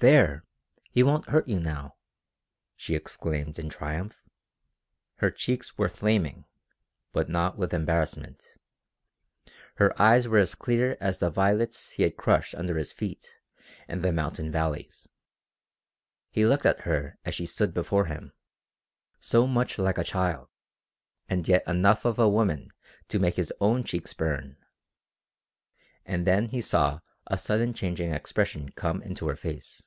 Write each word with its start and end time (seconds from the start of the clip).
"There; 0.00 0.44
he 0.92 1.02
won't 1.02 1.28
hurt 1.28 1.48
you 1.48 1.58
now!" 1.58 1.96
she 2.76 2.94
exclaimed 2.94 3.58
in 3.58 3.68
triumph. 3.68 4.22
Her 5.16 5.28
cheeks 5.28 5.76
were 5.76 5.88
flaming, 5.88 6.44
but 7.12 7.28
not 7.28 7.58
with 7.58 7.74
embarrassment. 7.74 8.44
Her 9.74 10.00
eyes 10.00 10.28
were 10.28 10.38
as 10.38 10.54
clear 10.54 10.96
as 11.00 11.18
the 11.18 11.30
violets 11.30 11.90
he 11.90 12.04
had 12.04 12.16
crushed 12.16 12.54
under 12.54 12.76
his 12.76 12.92
feet 12.92 13.40
in 13.88 14.02
the 14.02 14.12
mountain 14.12 14.52
valleys. 14.52 15.08
He 16.30 16.46
looked 16.46 16.64
at 16.64 16.82
her 16.82 17.18
as 17.24 17.34
she 17.34 17.44
stood 17.46 17.74
before 17.74 18.04
him, 18.04 18.32
so 19.18 19.48
much 19.48 19.78
like 19.78 19.98
a 19.98 20.04
child, 20.04 20.46
and 21.28 21.48
yet 21.48 21.66
enough 21.66 22.04
of 22.04 22.20
a 22.20 22.28
woman 22.28 22.70
to 23.08 23.18
make 23.18 23.34
his 23.34 23.52
own 23.60 23.82
cheeks 23.82 24.14
burn. 24.14 24.58
And 26.06 26.24
then 26.24 26.50
he 26.50 26.60
saw 26.60 27.00
a 27.26 27.36
sudden 27.36 27.74
changing 27.74 28.14
expression 28.14 28.70
come 28.70 29.02
into 29.02 29.26
her 29.28 29.36
face. 29.36 29.82